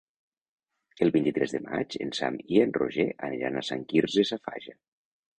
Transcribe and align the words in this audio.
El 1.05 1.11
vint-i-tres 1.15 1.51
de 1.55 1.59
maig 1.65 1.97
en 2.05 2.13
Sam 2.19 2.39
i 2.53 2.57
en 2.63 2.73
Roger 2.77 3.05
aniran 3.27 3.59
a 3.59 3.63
Sant 3.69 3.83
Quirze 3.93 4.25
Safaja. 4.31 4.75